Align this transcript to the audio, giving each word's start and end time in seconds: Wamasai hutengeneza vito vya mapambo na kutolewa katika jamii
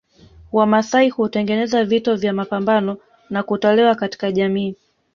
Wamasai 0.51 1.09
hutengeneza 1.09 1.83
vito 1.85 2.15
vya 2.15 2.33
mapambo 2.33 2.97
na 3.29 3.43
kutolewa 3.43 3.95
katika 3.95 4.31
jamii 4.31 4.75